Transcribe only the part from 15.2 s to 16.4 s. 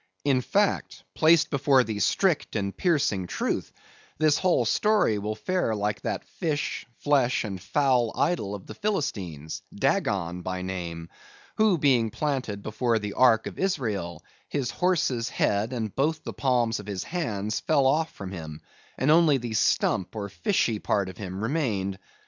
head and both the